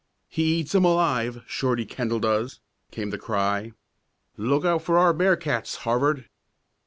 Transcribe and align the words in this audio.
"He 0.27 0.55
eats 0.55 0.73
'em 0.73 0.83
alive 0.83 1.43
Shorty 1.45 1.85
Kendall 1.85 2.19
does!" 2.19 2.59
came 2.89 3.11
the 3.11 3.19
cry. 3.19 3.73
"Look 4.35 4.65
out 4.65 4.81
for 4.81 4.97
our 4.97 5.13
bear 5.13 5.35
cats, 5.35 5.75
Harvard!" 5.85 6.25